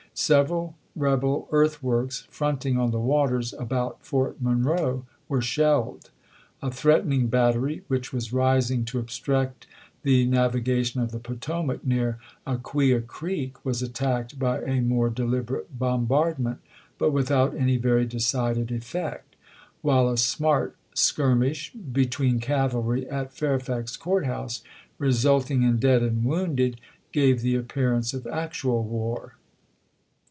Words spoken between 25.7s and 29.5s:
dead and wounded, gave the appearance of actual war.